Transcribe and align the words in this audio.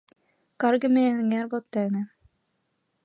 Каргыме 0.61 1.03
эҥер 1.19 1.45
воктене 1.51 2.01